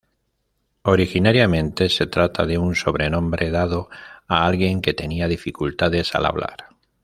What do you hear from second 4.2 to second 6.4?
a alguien que tenía dificultades al